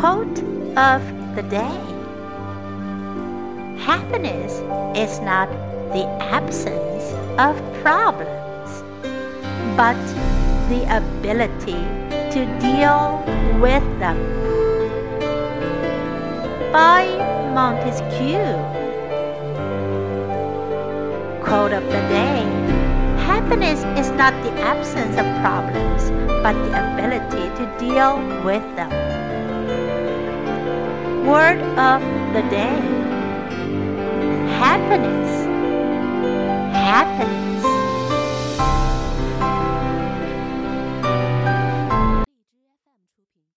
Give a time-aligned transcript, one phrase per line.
[0.00, 0.38] Quote
[0.78, 1.02] of
[1.36, 1.76] the day
[3.84, 4.52] Happiness
[4.96, 5.50] is not
[5.92, 7.04] the absence
[7.36, 7.52] of
[7.82, 8.80] problems,
[9.76, 10.00] but
[10.70, 11.84] the ability
[12.32, 13.22] to deal
[13.60, 14.16] with them.
[16.72, 17.04] By
[17.52, 18.56] Montesquieu.
[21.44, 22.40] Quote of the day
[23.28, 26.08] Happiness is not the absence of problems,
[26.42, 28.90] but the ability to deal with them.
[31.26, 32.00] Word of
[32.34, 33.00] the day
[34.60, 35.46] happiness,
[36.74, 37.49] happiness.